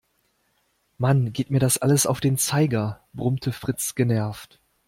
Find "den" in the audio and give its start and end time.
2.21-2.39